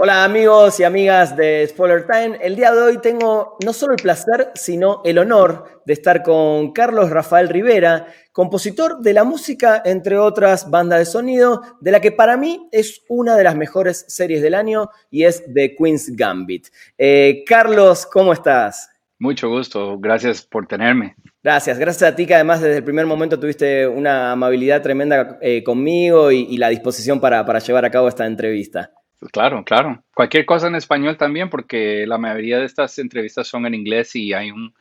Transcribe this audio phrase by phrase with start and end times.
[0.00, 2.38] Hola amigos y amigas de Spoiler Time.
[2.40, 6.72] El día de hoy tengo no solo el placer, sino el honor de estar con
[6.72, 12.12] Carlos Rafael Rivera, compositor de la música, entre otras bandas de sonido, de la que
[12.12, 16.68] para mí es una de las mejores series del año y es The Queen's Gambit.
[16.96, 18.88] Eh, Carlos, ¿cómo estás?
[19.18, 21.16] Mucho gusto, gracias por tenerme.
[21.42, 25.64] Gracias, gracias a ti que además desde el primer momento tuviste una amabilidad tremenda eh,
[25.64, 28.92] conmigo y, la disposición para llevar a cabo esta entrevista.
[29.32, 30.04] Claro, claro.
[30.14, 34.32] Cualquier cosa en español también, porque la mayoría de estas entrevistas son en inglés y
[34.32, 34.72] hay un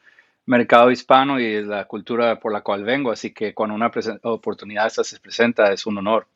[0.46, 3.92] mercado hispano y es la cultura por la cual vengo, así que cuando una
[4.24, 6.28] oportunidad se presenta es un honor.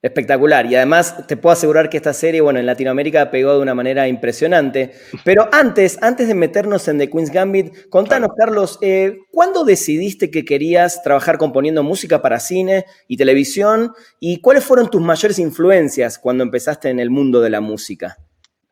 [0.00, 0.66] Espectacular.
[0.66, 4.06] Y además te puedo asegurar que esta serie, bueno, en Latinoamérica pegó de una manera
[4.06, 4.92] impresionante.
[5.24, 10.44] Pero antes, antes de meternos en The Queen's Gambit, contanos, Carlos, eh, ¿cuándo decidiste que
[10.44, 13.92] querías trabajar componiendo música para cine y televisión?
[14.20, 18.18] ¿Y cuáles fueron tus mayores influencias cuando empezaste en el mundo de la música?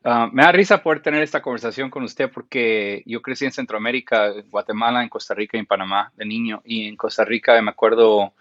[0.05, 4.27] Ah, me da risa poder tener esta conversación con usted porque yo crecí en Centroamérica,
[4.27, 6.61] en Guatemala, en Costa Rica y en Panamá de niño.
[6.63, 8.31] Y en Costa Rica me acuerdo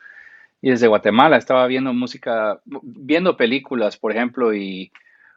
[0.61, 4.91] y desde Guatemala estaba viendo música, viendo películas, por ejemplo, y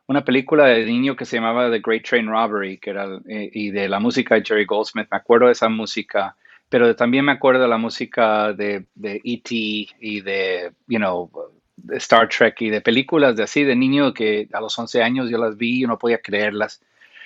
[0.08, 3.70] una película de niño que se llamaba The Great Train Robbery, que era, eh, y
[3.72, 6.36] de la música de Jerry Goldsmith, me acuerdo de esa música,
[6.68, 9.56] pero también me acuerdo de la música de, de E.T.
[10.00, 11.30] y de, you know,
[11.76, 15.30] de Star Trek y de películas de así, de niño que a los 11 años
[15.30, 16.82] yo las vi y no podía creerlas,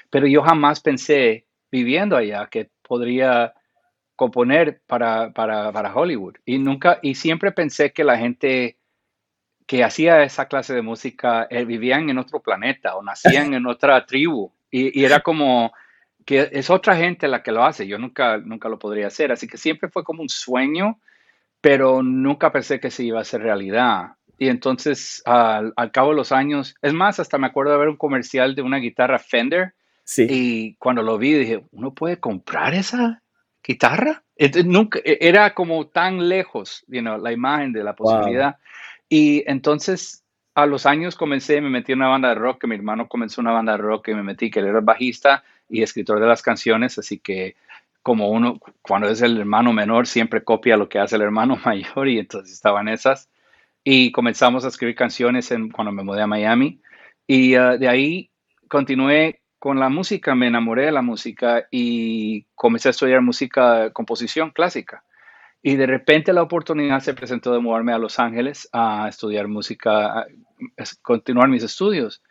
[0.09, 3.53] pero yo jamás pensé, viviendo allá, que podría
[4.15, 6.35] componer para, para, para, Hollywood.
[6.45, 8.77] Y nunca, y siempre pensé que la gente
[9.65, 14.05] que hacía esa clase de música eh, vivían en otro planeta o nacían en otra
[14.05, 14.51] tribu.
[14.69, 15.71] Y, era como
[16.25, 17.87] que es otra gente la que lo hace.
[17.87, 19.31] Yo nunca, nunca lo podría hacer.
[19.31, 20.99] Así que siempre fue como un sueño,
[21.61, 24.13] pero nunca pensé que se iba a hacer realidad.
[24.37, 27.89] Y entonces, al, al cabo de los años, es más, hasta me acuerdo de ver
[27.89, 29.73] un comercial de una guitarra Fender.
[30.03, 30.27] Sí.
[30.29, 33.22] Y cuando lo vi, dije, ¿uno puede comprar esa?
[33.63, 34.23] Guitarra.
[34.65, 38.57] nunca, e, era como tan lejos, you la imagen de la posibilidad.
[39.09, 40.23] Y entonces
[40.55, 43.41] a los años comencé, me metí en una banda de rock, que mi hermano comenzó
[43.41, 46.41] una banda de rock y me metí, que él era bajista y escritor de las
[46.41, 47.55] canciones, así que
[48.03, 52.07] como uno, cuando es el hermano menor, siempre copia lo que hace el hermano mayor
[52.07, 53.29] y entonces estaban esas.
[53.83, 56.81] Y comenzamos a escribir canciones en, cuando me mudé a Miami.
[57.25, 58.29] Y uh, de ahí
[58.69, 64.51] continué con la música me enamoré de la música y comencé a estudiar música, composición
[64.51, 65.05] clásica.
[65.61, 70.27] Y de repente la oportunidad se presentó de moverme a Los Ángeles a estudiar música,
[71.01, 72.21] continuar mis estudios.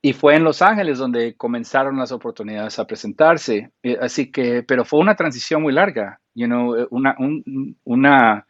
[0.00, 3.70] Y fue en Los Ángeles donde comenzaron las oportunidades a presentarse.
[4.00, 7.14] Así que, pero fue una transición muy larga, you know, una,
[7.84, 8.46] una,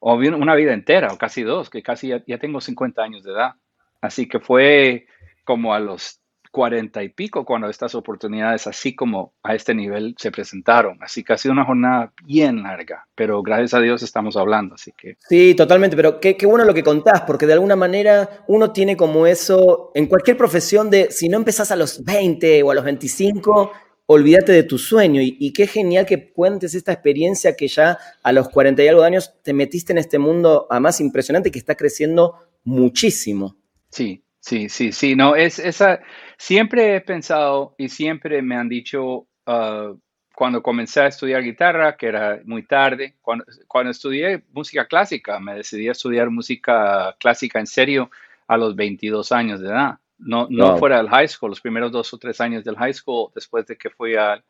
[0.00, 3.52] una vida entera, o casi dos, que casi ya tengo 50 años de edad.
[4.00, 5.06] Así que fue
[5.44, 6.23] como a los
[6.54, 10.98] cuarenta y pico cuando estas oportunidades así como a este nivel se presentaron.
[11.02, 14.92] Así que ha sido una jornada bien larga, pero gracias a Dios estamos hablando, así
[14.96, 15.16] que...
[15.28, 18.96] Sí, totalmente, pero qué, qué bueno lo que contás, porque de alguna manera uno tiene
[18.96, 22.84] como eso en cualquier profesión de si no empezás a los 20 o a los
[22.84, 23.72] 25,
[24.06, 25.20] olvídate de tu sueño.
[25.22, 29.00] Y, y, qué genial que cuentes esta experiencia que ya a los 40 y algo
[29.00, 33.56] de años te metiste en este mundo a más impresionante que está creciendo muchísimo.
[33.90, 36.00] Sí, Sí, sí, sí, no, es esa,
[36.38, 39.98] siempre he pensado y siempre me han dicho uh,
[40.34, 45.54] cuando comencé a estudiar guitarra, que era muy tarde, cuando, cuando estudié música clásica, me
[45.54, 48.10] decidí a estudiar música clásica en serio
[48.46, 52.12] a los 22 años de edad, no, no fuera del high school, los primeros dos
[52.12, 54.44] o tres años del high school, después de que fui al,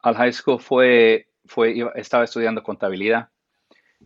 [0.00, 3.28] al high school fue, fue, estaba estudiando contabilidad.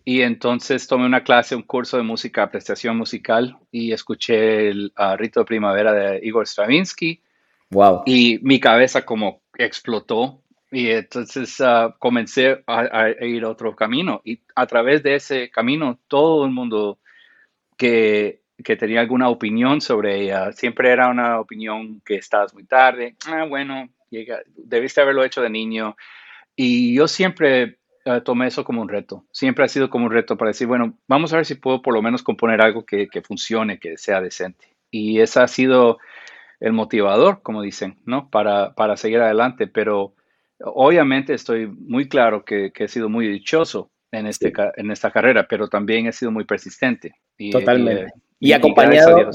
[0.05, 5.17] Y entonces tomé una clase, un curso de música, apreciación musical, y escuché el uh,
[5.17, 7.23] Rito de Primavera de Igor Stravinsky.
[7.70, 8.02] Wow.
[8.06, 10.41] Y mi cabeza como explotó.
[10.70, 14.20] Y entonces uh, comencé a, ir a otro camino.
[14.25, 16.99] Y a través de ese camino, todo el mundo
[17.76, 23.17] que, que tenía alguna opinión sobre ella, siempre era una opinión que estabas muy tarde.
[23.26, 25.96] Ah, bueno, llega, debiste haberlo hecho de niño.
[26.56, 29.25] Y yo siempre uh, tomé eso como un reto.
[29.33, 31.95] Siempre ha sido como un reto para decir, bueno, vamos a ver si puedo por
[31.95, 34.67] lo menos componer algo que, que funcione, que sea decente.
[34.91, 35.99] Y ese ha sido
[36.61, 38.31] el motivador, como dicen, ¿no?
[38.31, 39.67] Para, para seguir adelante.
[39.67, 40.15] Pero
[40.61, 45.69] obviamente estoy muy claro que, he sido muy dichoso en, este, en esta carrera, pero
[45.69, 47.15] también he sido muy persistente.
[47.37, 48.12] Y, Totalmente.
[48.39, 49.31] Y, acompañado,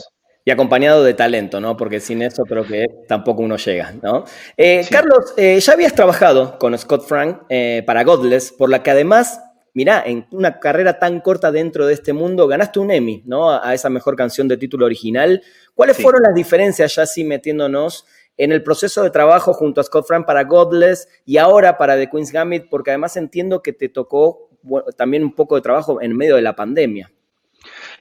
[0.49, 1.77] y, acompañado de talento, ¿no?
[1.77, 4.25] Porque sin eso creo que tampoco uno llega, ¿no?
[4.57, 8.91] Eh, Carlos, eh, ya habías trabajado con Scott Frank eh, para Godless, por la que
[8.91, 9.41] además
[9.73, 13.51] mirá, en una carrera tan corta dentro de este mundo, ganaste un Emmy, ¿no?
[13.51, 15.41] A, esa mejor canción de título original.
[15.73, 18.05] ¿Cuáles fueron las diferencias, ya así metiéndonos
[18.37, 22.09] en el proceso de trabajo junto a Scott Frank para Godless y ahora para The
[22.09, 24.49] Queen's Gambit, porque además entiendo que te tocó
[24.97, 27.11] también un poco de trabajo en medio de la pandemia.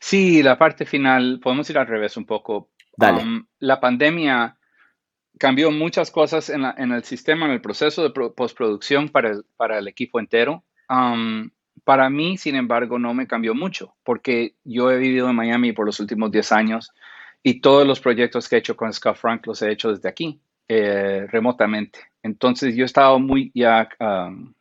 [0.00, 2.70] Sí, la parte final, podemos ir al revés un poco.
[2.96, 3.22] Dale.
[3.22, 4.56] Um, la pandemia
[5.38, 9.88] cambió muchas cosas en, el sistema, en el proceso de postproducción para el, para el
[9.88, 10.64] equipo entero.
[10.88, 11.50] Um,
[11.84, 15.86] para mí, sin embargo, no me cambió mucho, porque yo he vivido en Miami por
[15.86, 16.92] los últimos 10 años
[17.42, 20.40] y todos los proyectos que he hecho con Scott Frank los he hecho desde aquí,
[20.66, 22.00] eh, remotamente.
[22.22, 24.52] Entonces yo he estado muy ya um,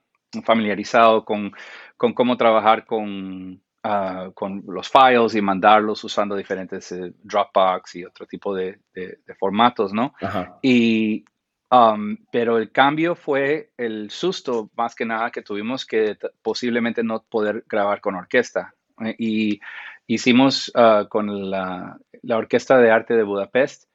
[0.43, 1.51] familiarizado con,
[1.97, 8.25] cómo trabajar con, uh, con los files y mandarlos usando diferentes eh, Dropbox y otro
[8.25, 8.79] tipo de,
[9.39, 10.13] formatos, ¿no?
[10.61, 11.23] Y,
[11.71, 17.23] um, pero el cambio fue el susto más que nada que tuvimos que posiblemente no
[17.23, 18.73] poder grabar con orquesta.
[19.03, 19.59] Eh, y
[20.07, 23.86] hicimos uh, con la, la, Orquesta de Arte de Budapest.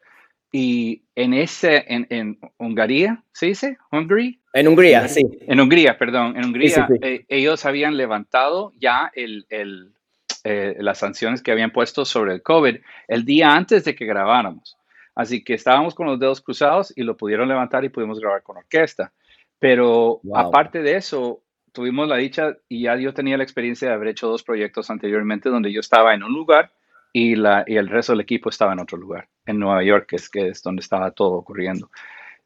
[0.54, 3.78] Y en ese, en, en Hungría, ¿se dice?
[3.90, 4.38] ¿Hungary?
[4.52, 5.22] En Hungría, sí.
[5.40, 6.36] En Hungría, perdón.
[6.36, 9.92] En Hungría, eh, ellos habían levantado ya el, el,
[10.44, 12.76] eh, las sanciones que habían puesto sobre el COVID
[13.08, 14.76] el día antes de que grabáramos.
[15.14, 18.58] Así que estábamos con los dedos cruzados y lo pudieron levantar y pudimos grabar con
[18.58, 19.12] orquesta.
[19.58, 24.08] Pero aparte de eso, tuvimos la dicha y ya yo tenía la experiencia de haber
[24.08, 26.72] hecho dos proyectos anteriormente donde yo estaba en un lugar
[27.12, 30.16] y, la, y el resto del equipo estaba en otro lugar, en Nueva York, que
[30.16, 31.90] es, que es donde estaba todo ocurriendo.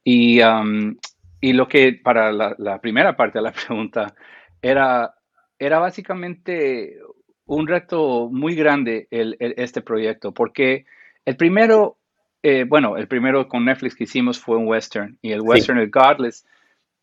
[0.02, 0.96] Y, um,
[1.40, 4.14] y lo que para la, primera parte de la pregunta
[4.60, 5.14] era,
[5.58, 6.98] era básicamente
[7.44, 10.84] un reto muy grande el, este proyecto, porque
[11.24, 11.98] el primero,
[12.42, 15.90] eh, bueno, el primero con Netflix que hicimos fue un western y el western, el
[15.90, 16.44] Godless,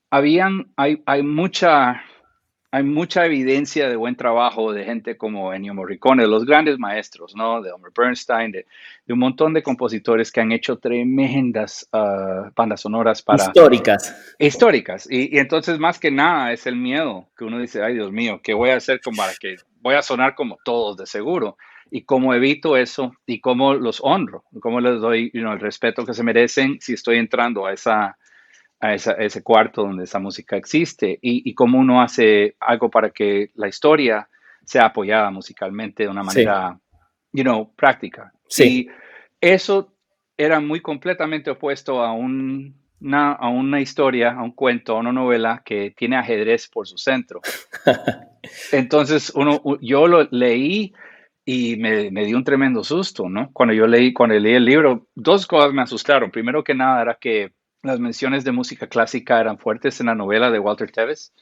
[0.10, 2.04] habían, hay, hay mucha
[2.74, 7.36] hay mucha evidencia de buen trabajo de gente como Ennio Morricone, de los grandes maestros,
[7.36, 7.62] ¿no?
[7.62, 8.66] De Homer Bernstein, de,
[9.10, 13.44] un montón de compositores que han hecho tremendas uh, bandas sonoras para...
[13.44, 14.36] Históricas.
[14.40, 15.08] Históricas.
[15.08, 18.56] Y, entonces, más que nada, es el miedo que uno dice, ay Dios mío, ¿qué
[18.56, 21.58] voy a hacer como para que voy a sonar como todos de seguro?
[21.92, 26.24] Y cómo evito eso y cómo los honro, cómo les doy el respeto que se
[26.24, 28.18] merecen si estoy entrando a esa
[28.84, 33.70] a, ese cuarto donde esa música existe y, cómo uno hace algo para que la
[33.70, 34.28] historia
[34.66, 36.78] sea apoyada musicalmente de una manera,
[37.32, 38.34] you know, práctica.
[38.48, 38.64] Sí.
[38.64, 38.90] Y
[39.40, 39.94] eso
[40.36, 45.62] era muy completamente opuesto a, una, a una historia, a un cuento, a una novela
[45.64, 47.40] que tiene ajedrez por su centro.
[48.74, 50.94] Entonces, uno, yo lo leí
[51.46, 53.50] y me, me dio un tremendo susto, ¿no?
[53.54, 56.32] Cuando yo leí, cuando leí el libro, dos cosas me asustaron.
[56.32, 57.54] Primero que nada era que
[57.84, 61.34] las menciones de música clásica eran fuertes en la novela de Walter Tevis.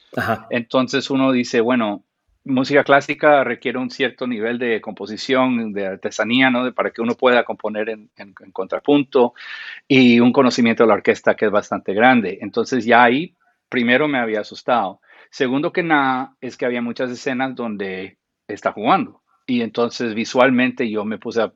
[0.50, 2.04] Entonces uno dice, bueno,
[2.44, 6.72] música clásica requiere un cierto nivel de composición, de artesanía, ¿no?
[6.74, 8.10] para que uno pueda componer en,
[8.52, 9.34] contrapunto
[9.86, 12.38] y un conocimiento de la orquesta que es bastante grande.
[12.40, 13.36] Entonces ya ahí,
[13.68, 15.00] primero me había asustado.
[15.30, 19.22] Segundo que nada, es que había muchas escenas donde está jugando.
[19.46, 21.52] Y entonces visualmente yo me puse a,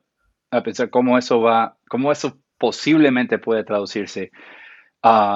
[0.51, 4.31] a pensar cómo eso va, cómo eso posiblemente puede traducirse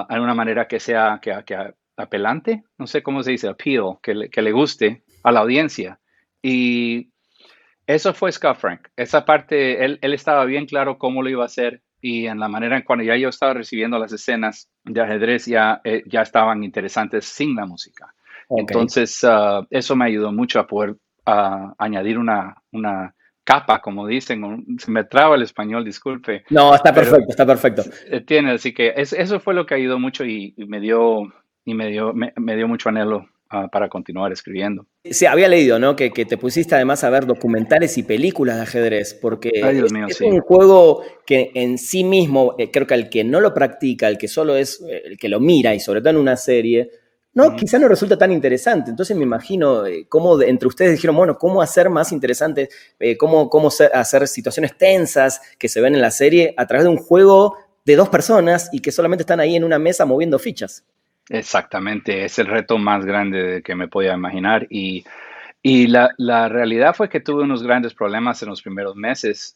[0.09, 1.33] en una manera que sea que,
[1.97, 5.99] apelante, no sé cómo se dice, appeal, que le, que le guste a la audiencia.
[6.41, 7.11] Y
[7.85, 8.87] eso fue Scott Frank.
[8.95, 12.47] Esa parte, él, él, estaba bien claro cómo lo iba a hacer y en la
[12.47, 16.63] manera en cuando ya yo estaba recibiendo las escenas de ajedrez ya, eh, ya estaban
[16.63, 18.13] interesantes sin la música.
[18.49, 24.65] Entonces, ah, eso me ayudó mucho a poder ah, añadir una, una capa, como dicen,
[24.77, 26.43] se me traba el español, disculpe.
[26.49, 27.83] No, está perfecto, está perfecto.
[28.25, 31.33] Tiene, así que eso fue lo que ayudó mucho y, me dio
[31.65, 34.87] y me dio, me, dio mucho anhelo ah, para continuar escribiendo.
[35.03, 35.95] Sí, había leído, ¿no?
[35.95, 41.03] Que, te pusiste además a ver documentales y películas de ajedrez, porque es, un juego
[41.25, 44.55] que en sí mismo, eh, creo que al que no lo practica, el que solo
[44.55, 46.89] es eh, el que lo mira y sobre todo en una serie,
[47.33, 48.89] no, quizá no resulta tan interesante.
[48.89, 52.69] Entonces me imagino eh, cómo entre ustedes dijeron, bueno, cómo hacer más interesante,
[52.99, 56.89] eh, cómo, cómo hacer situaciones tensas que se ven en la serie a través de
[56.89, 60.83] un juego de dos personas y que solamente están ahí en una mesa moviendo fichas.
[61.29, 65.05] Exactamente, es el reto más grande que me podía imaginar y,
[65.61, 69.55] y la, la, realidad fue que tuve unos grandes problemas en los primeros meses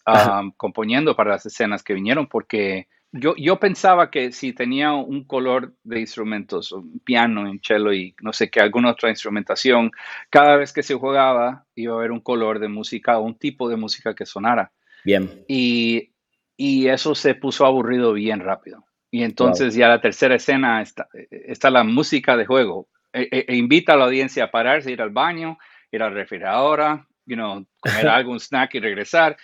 [0.55, 5.74] componiendo para las escenas que vinieron porque yo, yo pensaba que si tenía un color
[5.84, 9.91] de instrumentos, un piano, un cello y no sé qué, alguna otra instrumentación,
[10.29, 13.69] cada vez que se jugaba iba a haber un color de música o un tipo
[13.69, 14.72] de música que sonara.
[15.03, 15.43] Bien.
[15.48, 16.12] Y,
[16.57, 18.86] y eso se puso aburrido bien rápido.
[19.12, 22.89] Y entonces ya la tercera escena está, está la música de juego.
[23.13, 25.57] E, e, e, invita a la audiencia a pararse, ir al baño,
[25.89, 29.38] ir al refrigerador, you know, comer algún snack y regresar.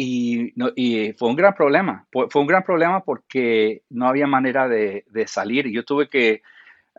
[0.00, 2.06] Y, no, y, fue un gran problema.
[2.12, 5.66] Fue un gran problema porque no había manera de, de salir.
[5.72, 6.42] Yo tuve que,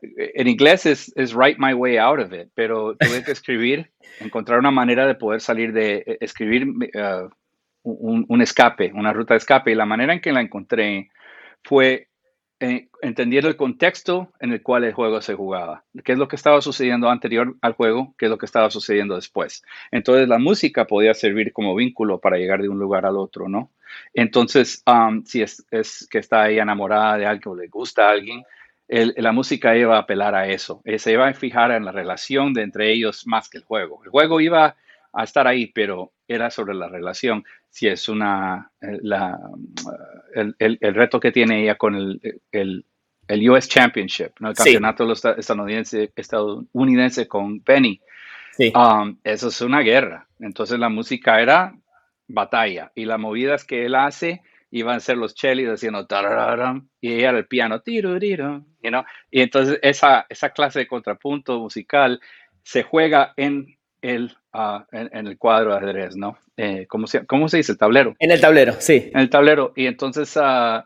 [0.01, 3.89] en inglés es, es, write my way out of it, pero tuve que escribir,
[4.19, 7.29] encontrar una manera de poder salir de, e, escribir uh,
[7.83, 9.71] un, un, escape, una ruta de escape.
[9.71, 11.09] Y la manera en que la encontré
[11.63, 12.08] fue
[12.61, 16.35] eh, entendiendo el contexto en el cual el juego se jugaba, qué es lo que
[16.35, 19.63] estaba sucediendo anterior al juego, qué es lo que estaba sucediendo después.
[19.91, 23.71] Entonces la música podía servir como vínculo para llegar de un lugar al otro, ¿no?
[24.13, 25.65] Entonces, um, si es,
[26.09, 28.43] que está ahí enamorada de alguien o le gusta a alguien,
[28.87, 32.53] la música iba a apelar a eso, eh, se iba a fijar en la relación
[32.53, 34.03] de entre ellos más que el juego.
[34.03, 34.75] El juego iba
[35.13, 39.39] a estar ahí, pero era sobre la relación si es una, eh, la,
[40.33, 42.85] el, el, el, reto que tiene ella con el, el,
[43.27, 44.49] el US Championship, ¿no?
[44.49, 45.29] el campeonato sí.
[45.37, 48.01] estadounidense, estadounidense con Penny.
[48.57, 48.73] Sí.
[48.75, 50.27] Um, eso es una guerra.
[50.39, 51.73] Entonces la música era
[52.27, 56.07] batalla y las movidas que él hace iban a ser los chelis haciendo
[57.01, 59.03] y ella era el piano tiro, tiro, you know?
[59.31, 62.19] y entonces esa, esa clase de contrapunto musical
[62.63, 66.37] se juega en el, uh, en, en, el cuadro de ajedrez, ¿no?
[66.57, 67.71] Eh, ¿cómo, se, ¿Cómo se dice?
[67.71, 68.15] El tablero.
[68.19, 69.09] En el tablero, sí.
[69.13, 69.73] En el tablero.
[69.75, 70.83] Y entonces uh,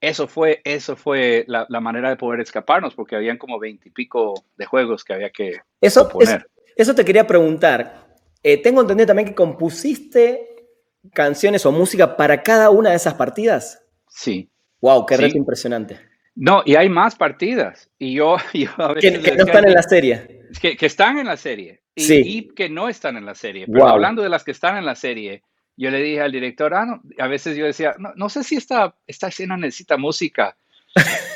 [0.00, 4.66] eso fue, eso fue la, la, manera de poder escaparnos, porque habían como veintipico de
[4.66, 6.28] juegos que había que eso, poner.
[6.28, 6.46] Eso,
[6.76, 8.06] eso te quería preguntar.
[8.42, 10.68] Eh, tengo entendido también que compusiste
[11.12, 13.82] canciones o música para cada una de esas partidas.
[14.08, 14.50] Sí.
[14.80, 15.22] Wow, qué sí.
[15.22, 15.98] reto impresionante.
[16.34, 17.90] No, y hay más partidas.
[17.98, 20.42] Y yo, yo a veces que, que no están en la serie.
[20.60, 22.22] Que, que, están en la serie y, sí.
[22.24, 23.66] y, que no están en la serie.
[23.66, 23.94] Pero wow.
[23.94, 25.42] hablando de las que están en la serie,
[25.76, 28.56] yo le dije al director, ah, no, a veces yo decía, no, no sé si
[28.56, 30.56] esta, esta escena necesita música.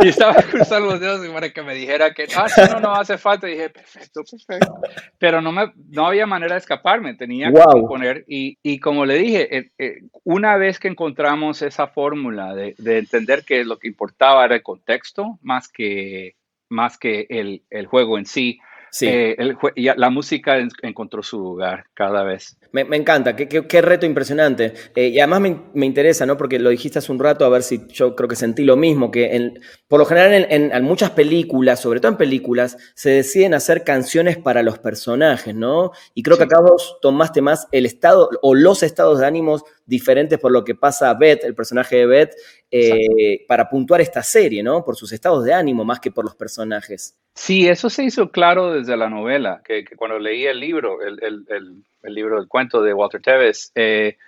[0.00, 3.48] y estaba cruzando los dedos para que me dijera que ah, no, no hace falta.
[3.48, 4.74] Y dije, perfecto, perfecto.
[5.18, 7.74] Pero no, me, no había manera de escaparme, tenía wow.
[7.74, 8.24] que poner.
[8.26, 12.98] Y, y, como le dije, eh, eh, una vez que encontramos esa fórmula de, de,
[12.98, 16.36] entender que lo que importaba era el contexto más que,
[16.68, 19.06] más que el, el juego en sí, Sí.
[19.06, 19.56] Eh, el,
[19.96, 22.56] la música en, encontró su lugar cada vez.
[22.72, 24.74] Me, me encanta, qué, qué, qué, reto impresionante.
[24.94, 26.36] Eh, y además me, me, interesa, ¿no?
[26.36, 29.10] Porque lo dijiste hace un rato, a ver si yo creo que sentí lo mismo,
[29.10, 33.10] que en, por lo general en, en, en, muchas películas, sobre todo en películas, se
[33.10, 35.92] deciden hacer canciones para los personajes, ¿no?
[36.14, 36.40] Y creo sí.
[36.40, 40.64] que acá vos tomaste más el estado o los estados de ánimos diferentes por lo
[40.64, 42.34] que pasa a Beth, el personaje de Beth,
[42.70, 44.84] eh, para puntuar esta serie, ¿no?
[44.84, 47.18] Por sus estados de ánimo más que por los personajes.
[47.34, 51.18] Sí, eso se hizo claro desde la novela, que, que cuando leí el libro, el,
[51.22, 54.18] el, el, el, libro del cuento de Walter Tevis, eh,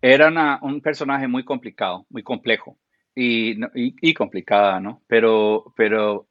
[0.00, 2.78] era una, un personaje muy complicado, muy complejo
[3.14, 5.02] y, y, y, complicada, ¿no?
[5.06, 6.26] Pero, pero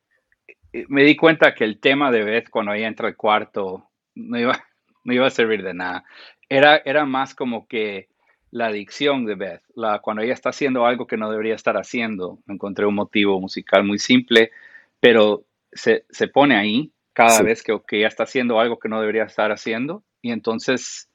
[0.73, 4.39] eh, me di cuenta que el tema de Beth cuando ella entra al cuarto no
[4.39, 4.53] iba,
[5.03, 6.03] no iba a servir de nada.
[6.47, 8.09] Era, era más como que
[8.51, 12.39] la adicción de Beth, la, cuando ella está haciendo algo que no debería estar haciendo.
[12.48, 14.51] Encontré un motivo musical muy simple,
[15.00, 17.44] pero se, se pone ahí cada sí.
[17.44, 21.10] vez que, que, ella está haciendo algo que no debería estar haciendo y entonces,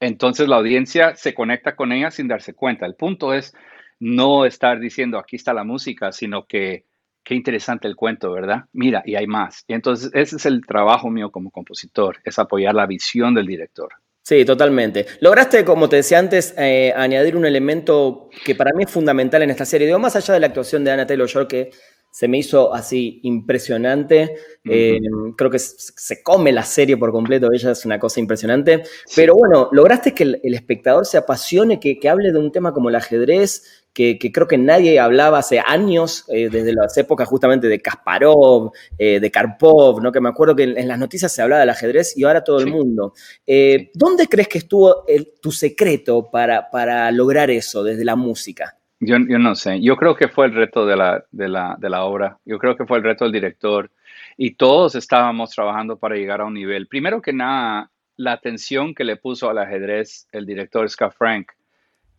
[0.00, 2.86] entonces la audiencia se conecta con ella sin darse cuenta.
[2.86, 3.54] El punto es
[3.98, 6.84] no estar diciendo aquí está la música, sino que
[7.24, 8.66] qué interesante el cuento, ¿verdad?
[8.72, 9.64] Mira, y hay más.
[9.66, 13.94] Y entonces ese es el trabajo mío como compositor, es apoyar la visión del director.
[14.26, 15.06] Sí, totalmente.
[15.20, 19.50] Lograste, como te decía antes, eh, añadir un elemento que para mí es fundamental en
[19.50, 19.86] esta serie.
[19.86, 21.70] Digo, más allá de la actuación de Anna Taylor-Joy, que
[22.10, 24.34] se me hizo así impresionante.
[24.64, 24.72] Uh -huh.
[24.72, 24.98] eh,
[25.36, 28.82] creo que se come la serie por completo, ella es una cosa impresionante.
[28.84, 29.12] Sí.
[29.14, 32.72] Pero bueno, lograste que el, el espectador se apasione, que, que, hable de un tema
[32.72, 37.26] como el ajedrez, que, que creo que nadie hablaba hace años, eh, desde las épocas
[37.26, 40.12] justamente de Kasparov, eh, de Karpov, ¿no?
[40.12, 42.58] que me acuerdo que en, en, las noticias se hablaba del ajedrez y ahora todo
[42.58, 42.66] sí.
[42.66, 43.14] el mundo.
[43.46, 48.76] Eh, ¿Dónde crees que estuvo el, tu secreto para, para lograr eso desde la música?
[49.00, 51.88] Yo, yo, no sé, yo creo que fue el reto de la, de, la, de
[51.88, 53.90] la obra, yo creo que fue el reto del director
[54.36, 56.86] y todos estábamos trabajando para llegar a un nivel.
[56.86, 61.52] Primero que nada, la atención que le puso al ajedrez el director Scott Frank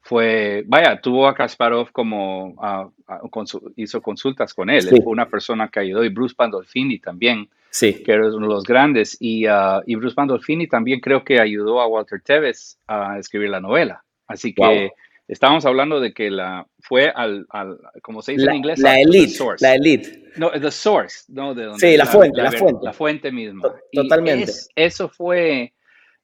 [0.07, 4.95] fue, vaya, tuvo a Kasparov como, uh, hizo consultas con él, sí.
[4.95, 8.01] él fue una persona que ayudó, y Bruce Pandolfini también, sí.
[8.03, 11.81] que era uno de los grandes, y, uh, y Bruce Pandolfini también creo que ayudó
[11.81, 14.89] a Walter Tevis a escribir la novela, así que wow.
[15.29, 18.97] Estábamos hablando de que la fue al, al como se dice La, en inglés, la
[18.97, 20.23] elite, la elite.
[20.37, 22.79] No, the source, no de donde Sí, la fuente, la fuente.
[22.81, 23.63] La fuente misma.
[23.63, 24.43] To- Y totalmente.
[24.45, 25.73] es- eso fue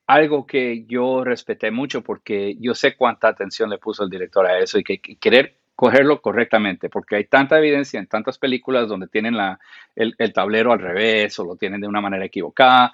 [0.07, 4.60] algo que yo respeté mucho porque yo sé cuánta atención le puso el director a
[4.60, 9.07] eso y que, que querer cogerlo correctamente, porque hay tanta evidencia en tantas películas donde
[9.07, 9.60] tienen la,
[9.95, 12.93] el, el tablero al revés o lo tienen de una manera equivocada.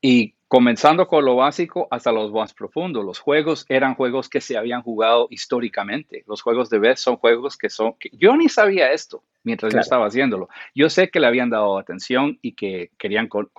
[0.00, 4.56] Y comenzando con lo básico hasta los más profundos, los juegos eran juegos que se
[4.56, 6.24] habían jugado históricamente.
[6.26, 9.74] Los juegos de Beth son juegos que son, que yo ni sabía esto mientras yo
[9.74, 9.84] Claro.
[9.84, 10.48] estaba haciéndolo.
[10.74, 13.50] Yo sé que le habían dado atención y que querían co-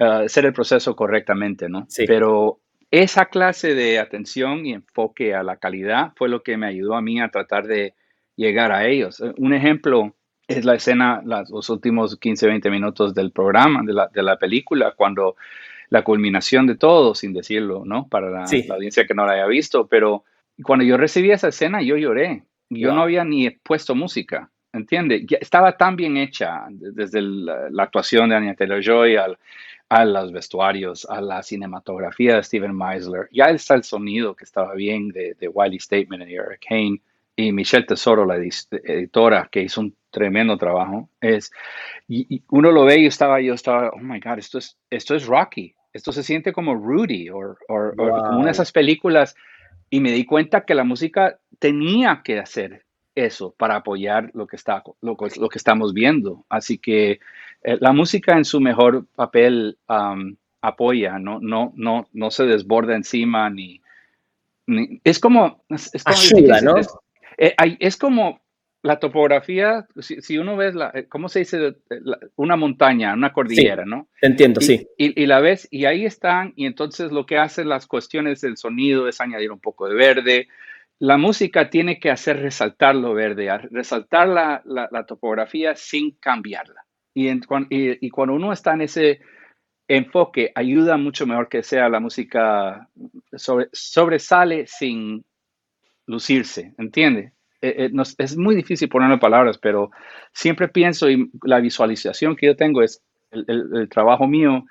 [0.00, 1.86] ah, hacer el proceso correctamente, ¿no?
[1.88, 2.04] Sí.
[2.06, 2.60] Pero
[2.90, 7.02] esa clase de atención y enfoque a la calidad fue lo que me ayudó a
[7.02, 7.94] mí a tratar de
[8.36, 9.20] llegar a ellos.
[9.20, 10.14] Eh, Un ejemplo
[10.46, 14.36] es la escena, las- los últimos 15, 20 minutos del programa, de la, de la
[14.38, 15.36] película, cuando
[15.90, 18.08] la culminación de todo, sin decirlo, ¿no?
[18.08, 18.64] Para la, Sí.
[18.66, 20.24] la audiencia que no la haya visto, pero
[20.62, 22.42] cuando yo recibí esa escena, yo lloré.
[22.70, 22.96] Yo Wow.
[22.96, 25.24] no había ni puesto música, ¿entiende?
[25.26, 29.38] Ya estaba tan bien hecha, de- desde el- la actuación de Anya Taylor-Joy al,
[29.88, 33.28] a los vestuarios, a la cinematografía de Steven Meisler.
[33.32, 37.00] Ya está el sonido que estaba bien de, de Wiley Statement y Eric Kane.
[37.36, 41.10] Y Michelle Tesoro, la editora, que hizo un tremendo trabajo.
[41.20, 41.50] Es,
[42.06, 45.16] y, y uno lo ve y estaba, yo estaba, oh my God, esto es, esto
[45.16, 45.74] es Rocky.
[45.92, 48.46] Esto se siente como Rudy o como una de Wow.
[48.48, 49.34] esas películas.
[49.90, 52.83] Y me di cuenta que la música tenía que hacer
[53.14, 56.44] eso para apoyar lo que, está, lo, lo que estamos viendo.
[56.48, 57.20] Así que
[57.62, 59.78] eh, la música en su mejor papel
[60.60, 63.80] apoya, no, no, no, no se desborda encima ni,
[64.66, 66.76] ni- es como es, es como Ayuda, difícil, ¿no?
[66.76, 66.88] Es,
[67.38, 68.40] eh, es como
[68.82, 71.76] la topografía, si, si uno ve, la, eh, ¿cómo se dice?
[71.88, 74.08] La- una montaña, una cordillera, ¿no?
[74.20, 74.86] Te entiendo, Y, sí.
[74.98, 78.56] y- y la ves, y ahí están, y entonces lo que hacen las cuestiones del
[78.58, 80.48] sonido es añadir un poco de verde.
[80.98, 86.84] La música tiene que hacer resaltar lo verde, resaltar la, topografía sin cambiarla.
[87.14, 89.20] Y, cuando uno está en ese
[89.88, 92.88] enfoque, ayuda mucho mejor que sea la música
[93.32, 95.24] sobre- sobresale sin
[96.06, 97.32] lucirse, ¿entiende?
[97.60, 99.90] Eh, eh, es muy difícil ponerlo en palabras, pero
[100.32, 104.64] siempre pienso y la visualización que yo tengo es el trabajo mío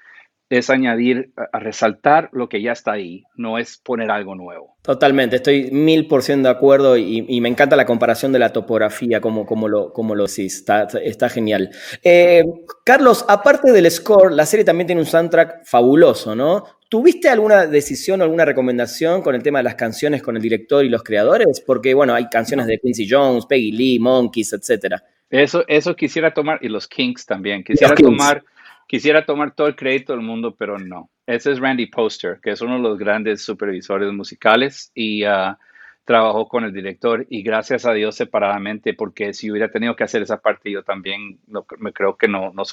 [0.57, 4.75] es añadir, a, resaltar lo que ya está ahí, no es poner algo nuevo.
[4.81, 8.51] Totalmente, estoy mil por ciento de acuerdo y, y me encanta la comparación de la
[8.51, 11.71] topografía, como, como, lo, como lo decís, está, está genial.
[12.03, 12.43] Eh,
[12.83, 16.65] Carlos, aparte del score, la serie también tiene un soundtrack fabuloso, ¿no?
[16.89, 20.85] ¿Tuviste alguna decisión o alguna recomendación con el tema de las canciones con el director
[20.85, 21.59] y los creadores?
[21.59, 25.03] Porque, bueno, hay canciones de Quincy Jones, Peggy Lee, Monkeys, etcétera.
[25.31, 28.07] Eso, eso quisiera tomar, y los Kings también, quisiera Kings.
[28.07, 28.43] tomar,
[28.87, 31.09] quisiera tomar todo el crédito del mundo, pero no.
[31.25, 35.57] Ese es Randy Poster, que es uno de los grandes supervisores musicales y ah,
[36.05, 40.21] trabajó con el director y gracias a Dios separadamente, porque si hubiera tenido que hacer
[40.21, 42.65] esa parte, yo también no, me creo que no, no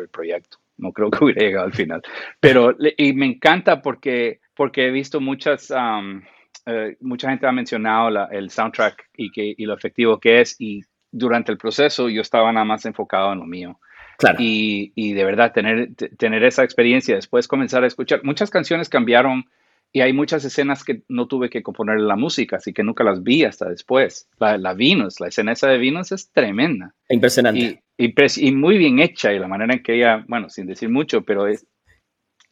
[0.00, 0.58] el proyecto.
[0.78, 2.02] No creo que hubiera llegado al final.
[2.40, 6.22] Pero, y me encanta porque, porque he visto muchas, am,
[6.66, 10.56] eh, mucha gente ha mencionado la- el soundtrack y, que, y lo efectivo que es.
[10.58, 13.78] Y durante el proceso yo estaba nada más enfocado en lo mío.
[14.20, 14.36] Claro.
[14.38, 18.20] Y, y de verdad, tener, tener esa experiencia, después comenzar a escuchar.
[18.22, 19.46] Muchas canciones cambiaron
[19.92, 23.22] y hay muchas escenas que no tuve que componer la música, así que nunca las
[23.22, 24.28] vi hasta después.
[24.38, 27.82] La, la Venus, la escena esa de Venus es tremenda Impresionante.
[27.96, 28.14] y, y,
[28.48, 31.46] y muy bien hecha y la manera en que ella, bueno, sin decir mucho, pero
[31.46, 31.66] es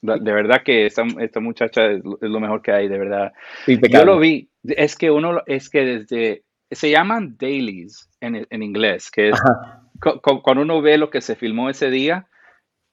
[0.00, 3.32] de verdad que esta, esta muchacha es lo, es lo mejor que hay, de verdad.
[3.66, 4.06] Yo Impecable.
[4.06, 9.30] lo vi, es que uno, es que desde, se llaman dailies en, en inglés, que
[9.30, 9.82] es Ajá.
[10.00, 12.26] Cu- cu- cuando uno ve lo que se filmó ese día,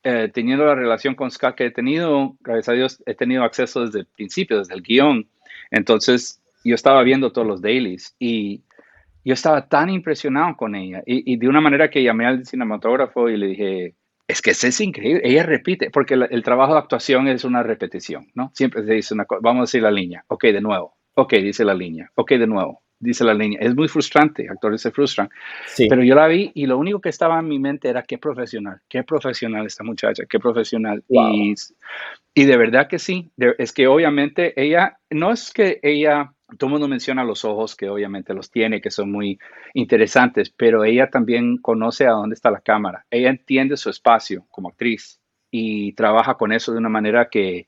[0.04, 3.86] eh, teniendo la relación con Scott que he tenido, gracias a Dios, he tenido acceso
[3.86, 5.28] desde el principio, desde el guion.
[5.72, 8.64] Entonces, yo estaba viendo todos los dailies y
[9.24, 11.02] yo estaba tan impresionado con ella.
[11.06, 13.96] Y, y de una manera que llamé al cinematógrafo y le dije,
[14.28, 15.22] es que es increíble.
[15.24, 18.52] Ella repite, porque la- el trabajo de actuación es una repetición, ¿no?
[18.54, 21.66] Siempre se dice una cosa, vamos a decir la línea, ok, de nuevo, ok, dice
[21.66, 23.60] la línea, ok, de nuevo, dice la línea.
[23.62, 25.30] Es muy frustrante, actores se frustran.
[25.68, 25.88] Sí.
[25.90, 28.82] Pero yo la vi y lo único que estaba en mi mente era qué profesional,
[28.90, 31.04] qué profesional esta muchacha, qué profesional.
[31.10, 31.34] Wow.
[31.34, 31.56] Y,
[32.34, 36.68] y de verdad que sí, de- es que obviamente ella, no es que ella, todo
[36.68, 39.40] el mundo menciona los ojos, que obviamente los tiene, que son muy
[39.74, 43.06] interesantes, pero ella también conoce a dónde está la cámara.
[43.10, 45.20] Ella entiende su espacio como actriz
[45.52, 47.68] y trabaja con eso de una manera que,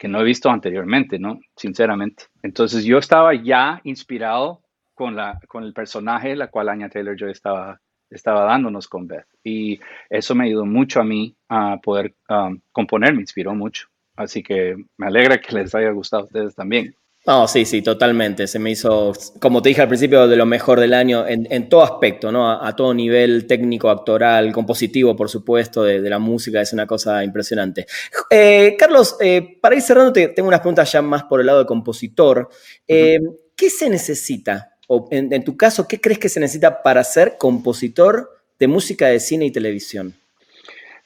[0.00, 1.40] que no he visto anteriormente, ¿no?
[1.54, 2.24] Sinceramente.
[2.42, 4.62] Entonces yo estaba ya inspirado
[4.94, 9.26] con, la, con el personaje la cual Anya Taylor Joy estaba, estaba dándonos con Beth.
[9.44, 13.88] Y eso me ayudó mucho a mí a poder um, componer, me inspiró mucho.
[14.16, 16.94] Así que me alegra que les haya gustado a ustedes también.
[17.30, 18.48] No, sí, sí, totalmente.
[18.48, 21.84] Se me hizo, como te dije al principio, de lo mejor del año en, todo
[21.84, 22.50] aspecto, ¿no?
[22.50, 27.86] A, todo nivel técnico, actoral, compositivo, por supuesto, de, la música, es una cosa impresionante.
[28.30, 31.66] Eh, Carlos, eh, para ir cerrando, tengo unas preguntas ya más por el lado de
[31.66, 32.48] compositor.
[32.88, 33.20] Eh,
[33.54, 34.76] ¿Qué se necesita?
[34.88, 39.20] O en, tu caso, ¿qué crees que se necesita para ser compositor de música de
[39.20, 40.16] cine y televisión?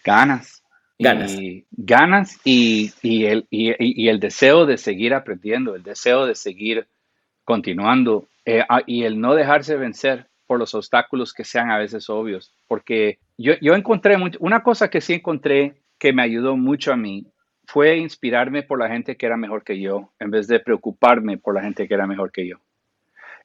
[0.02, 0.53] Ganas
[0.98, 1.34] Ganas.
[1.34, 6.86] Y, ganas y, el, y, el deseo de seguir aprendiendo, el deseo de seguir
[7.44, 12.08] continuando eh, ah, y el no dejarse vencer por los obstáculos que sean a veces
[12.08, 12.52] obvios.
[12.68, 17.26] Porque yo, yo encontré, una cosa que sí encontré que me ayudó mucho a mí
[17.66, 21.54] fue inspirarme por la gente que era mejor que yo, en vez de preocuparme por
[21.54, 22.58] la gente que era mejor que yo.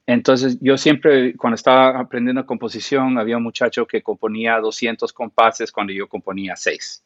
[0.05, 5.93] Entonces, yo siempre, cuando estaba aprendiendo composición, había un muchacho que componía 200 compases cuando
[5.93, 7.03] yo componía 6.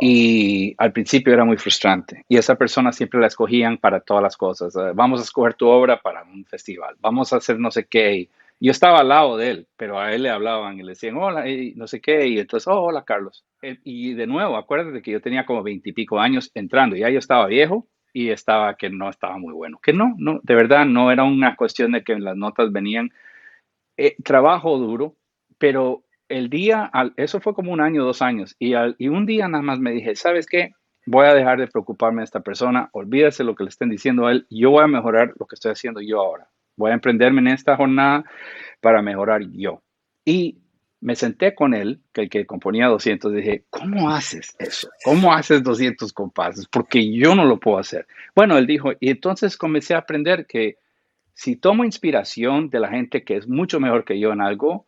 [0.00, 2.24] Y al principio era muy frustrante.
[2.28, 4.74] Y esa persona siempre la escogían para todas las cosas.
[4.76, 6.96] Eh, vamos a escoger tu obra para un festival.
[7.00, 8.28] Vamos a hacer no sé qué.
[8.60, 11.48] yo estaba al lado de él, pero a él le hablaban y le decían, hola,
[11.48, 12.26] y no sé qué.
[12.26, 13.44] Y entonces, oh, hola, Carlos.
[13.62, 16.96] Eh, y de nuevo, acuérdate que yo tenía como veintipico años entrando.
[16.96, 19.78] Ya yo estaba viejo y estaba que no estaba muy bueno.
[19.82, 23.10] Que no, no, de verdad no era una cuestión de que las notas venían.
[23.98, 25.14] Eh, trabajo duro,
[25.58, 29.62] pero el día, eso fue como un año, dos años, y, y un día nada
[29.62, 30.72] más me dije, ¿sabes qué?
[31.06, 34.32] Voy a dejar de preocuparme de esta persona, olvídese lo que le estén diciendo a
[34.32, 36.48] él, yo voy a mejorar lo que estoy haciendo yo ahora.
[36.76, 38.24] Voy a emprenderme en esta jornada
[38.80, 39.82] para mejorar yo.
[40.24, 40.58] Y
[41.00, 44.88] me senté con él, que, que componía 200, dije, ¿cómo haces eso?
[45.04, 46.66] ¿Cómo haces 200 compases?
[46.66, 48.06] Porque yo no lo puedo hacer.
[48.34, 50.78] Bueno, él dijo, y entonces comencé a aprender que
[51.34, 54.86] si tomo inspiración de la gente que es mucho mejor que yo en algo,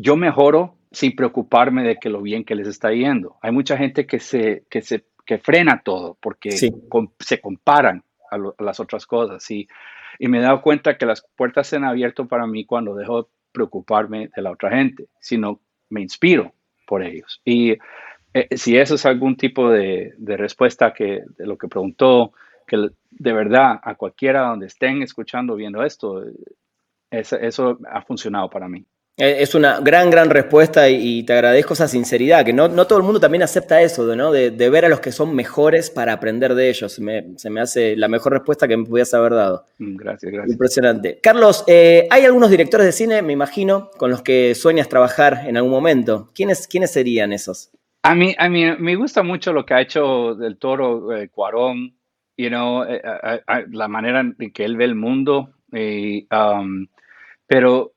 [0.00, 3.36] yo mejoro sin preocuparme de que lo bien que les está yendo.
[3.42, 8.80] Hay mucha gente que se, que se que frena todo porque se comparan a, las
[8.80, 9.68] otras cosas y,
[10.18, 13.22] y me he dado cuenta que las puertas se han abierto para mí cuando dejo
[13.22, 16.52] de preocuparme de la otra gente, sino me inspiro
[16.86, 17.40] por ellos.
[17.44, 17.76] Y
[18.34, 22.32] eh, si eso es algún tipo de, de, respuesta que, de lo que preguntó,
[22.66, 26.24] que de verdad a cualquiera donde estén escuchando, viendo esto,
[27.10, 28.84] eso ha funcionado para mí.
[29.20, 32.98] Eh, es una gran, gran respuesta y, te agradezco esa sinceridad, que no, no, todo
[32.98, 34.32] el mundo también acepta eso, de, ¿no?
[34.32, 36.92] De, ver a los que son mejores para aprender de ellos.
[36.92, 39.66] se me hace la mejor respuesta que me pudieras haber dado.
[39.78, 40.52] Mm, gracias, gracias.
[40.52, 41.18] Impresionante.
[41.22, 45.58] Carlos, eh, hay algunos directores de cine, me imagino, con los que sueñas trabajar en
[45.58, 46.30] algún momento.
[46.34, 47.70] ¿Quiénes, quiénes serían esos?
[48.02, 51.94] A mí, a mí me gusta mucho lo que ha hecho del toro eh, Cuarón,
[52.38, 52.84] you know,
[53.70, 55.50] la manera en que él ve el mundo.
[55.72, 56.86] Um,
[57.46, 57.92] pero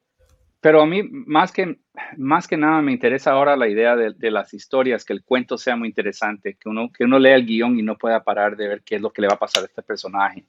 [0.64, 1.76] pero a mí, más que,
[2.16, 5.76] más que nada, me interesa ahora la idea de, las historias, que el cuento sea
[5.76, 8.82] muy interesante, que uno, que uno lea el guion y no pueda parar de ver
[8.82, 10.46] qué es lo que le va a pasar a este personaje.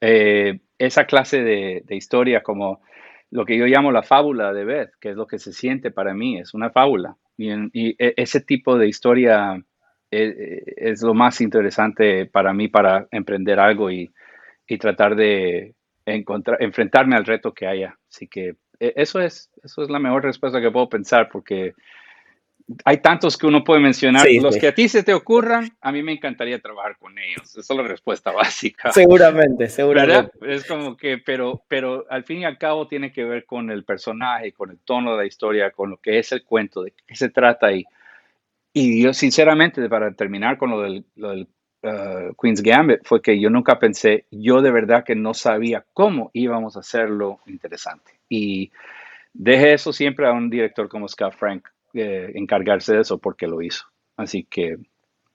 [0.00, 2.82] Eh, esa clase de, historia, como
[3.30, 6.12] lo que yo llamo la fábula de Beth, que es lo que se siente para
[6.12, 7.16] mí, es una fábula.
[7.36, 7.50] Y,
[8.04, 9.62] e, ese tipo de historia
[10.10, 14.12] es, eh, es, lo más interesante para mí para emprender algo y,
[14.66, 17.96] y tratar de encontrar, enfrentarme al reto que haya.
[18.08, 18.56] Así que e,
[18.96, 21.74] eso es, eso es la mejor respuesta que puedo pensar porque
[22.84, 24.26] hay tantos que uno puede mencionar.
[24.40, 27.56] Los que a ti se te ocurran, a mí me encantaría trabajar con ellos.
[27.56, 28.92] Esa es la respuesta básica.
[28.92, 30.32] Seguramente, seguramente.
[30.42, 33.84] Es como que, pero, pero al fin y al cabo tiene que ver con el
[33.84, 37.16] personaje, con el tono de la historia, con lo que es el cuento, de qué
[37.16, 37.72] se trata.
[37.72, 37.84] Y,
[38.72, 41.48] y yo, sinceramente, para terminar con lo del, lo del
[41.82, 46.30] uh, Queen's Gambit, fue que yo nunca pensé, yo de verdad que no sabía cómo
[46.32, 48.12] íbamos a hacerlo interesante.
[48.28, 48.70] Y
[49.32, 53.60] deje eso siempre a un director como Scott Frank eh, encargarse de eso porque lo
[53.60, 53.84] hizo.
[54.16, 54.76] Así que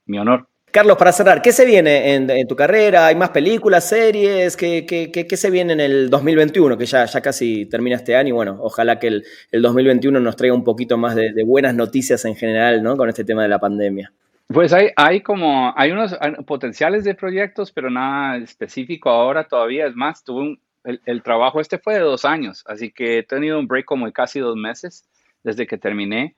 [0.05, 0.47] mi honor.
[0.71, 3.07] Carlos, para cerrar, ¿qué se viene en, tu carrera?
[3.07, 4.57] ¿Hay más películas, series?
[4.57, 6.77] ¿Qué, qué, se viene en el 2021?
[6.77, 10.53] Que ya, ya casi termina este año y bueno, ojalá que el, 2021 nos traiga
[10.53, 12.97] un poquito más de, buenas noticias en general, ¿no?
[12.97, 14.11] Con este tema de la pandemia.
[14.47, 19.87] Pues hay, hay como, hay unos potenciales de proyectos, pero nada específico ahora todavía.
[19.87, 23.59] Es más, tuve un, el, trabajo este fue de dos años, así que he tenido
[23.59, 25.05] un break como de casi dos meses
[25.43, 26.35] desde que terminé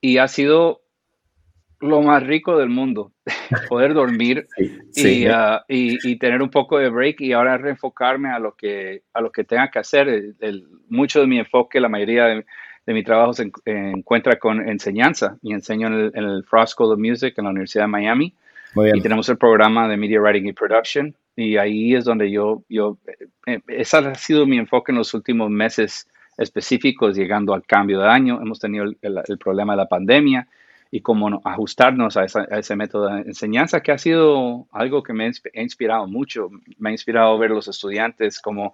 [0.00, 0.82] y ha sido
[1.80, 3.12] lo más rico del mundo,
[3.68, 8.56] poder dormir uh, y, y, tener un poco de break y ahora reenfocarme a lo
[8.56, 10.08] que, a lo que tenga que hacer.
[10.08, 12.46] El, mucho de mi enfoque, la mayoría de,
[12.92, 16.98] mi trabajo se encuentra con enseñanza y enseño en el, en el, Frost School of
[16.98, 18.34] Music en la Universidad de Miami.
[18.76, 22.98] Y tenemos el programa de Media Writing y Production y ahí es donde yo, yo,
[23.46, 28.08] eh, ese ha sido mi enfoque en los últimos meses específicos, llegando al cambio de
[28.08, 28.40] año.
[28.40, 30.46] Hemos tenido el, problema de la pandemia
[30.94, 35.60] y cómo ajustarnos a, ese método de enseñanza que ha sido algo que me ha
[35.60, 36.50] inspirado mucho.
[36.78, 38.72] Me ha inspirado ver los estudiantes cómo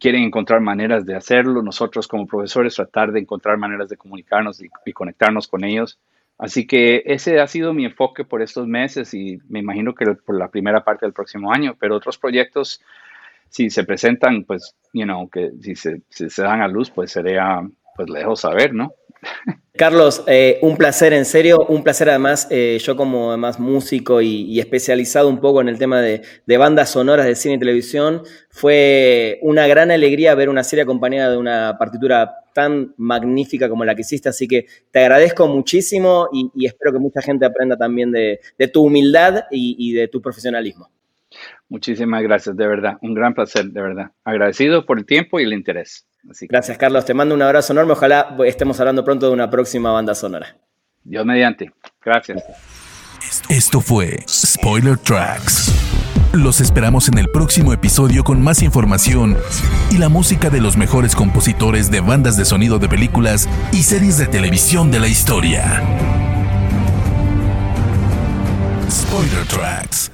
[0.00, 4.92] quieren encontrar maneras de hacerlo, nosotros como profesores tratar de encontrar maneras de comunicarnos y
[4.94, 5.98] conectarnos con ellos.
[6.38, 10.38] Así que ese ha sido mi enfoque por estos meses y me imagino que por
[10.38, 12.80] la primera parte del próximo año, pero otros proyectos,
[13.50, 17.60] si se presentan, pues, you know, que si se, se dan a luz, pues sería,
[17.94, 18.94] pues, lejos saber, ¿no?
[19.74, 24.60] Carlos, eh, un placer, en serio, un placer además, eh, yo como además músico y,
[24.60, 26.22] especializado un poco en el tema de,
[26.58, 31.38] bandas sonoras de cine y televisión, fue una gran alegría ver una serie acompañada de
[31.38, 36.92] una partitura tan magnífica como la que hiciste, así que te agradezco muchísimo y, espero
[36.92, 38.40] que mucha gente aprenda también de,
[38.72, 40.90] tu humildad y de tu profesionalismo.
[41.68, 44.10] Muchísimas gracias, de verdad, un gran placer, de verdad.
[44.24, 46.06] Agradecido por el tiempo y el interés.
[46.22, 47.04] Gracias, Carlos.
[47.04, 47.92] Te mando un abrazo enorme.
[47.92, 50.56] Ojalá estemos hablando pronto de una próxima banda sonora.
[51.04, 51.72] Dios mediante.
[52.04, 52.42] Gracias.
[53.48, 55.72] Esto fue Spoiler Tracks.
[56.32, 59.36] Los esperamos en el próximo episodio con más información
[59.90, 64.16] y la música de los mejores compositores de bandas de sonido de películas y series
[64.16, 65.82] de televisión de la historia.
[68.90, 70.10] Spoiler Tracks.